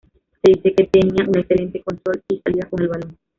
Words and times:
Se 0.41 0.51
dice 0.51 0.73
que 0.73 0.85
tenía 0.87 1.27
un 1.29 1.37
excelente 1.37 1.79
control 1.83 2.23
y 2.27 2.39
salida 2.43 2.67
con 2.71 2.81
el 2.81 2.87
balón. 2.87 3.19